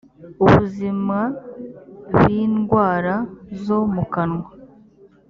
[0.45, 1.19] ubuzima
[2.19, 3.15] bindwara
[3.63, 4.47] zo mukanwa